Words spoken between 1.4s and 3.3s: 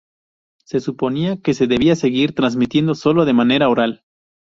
se debía seguir transmitiendo solo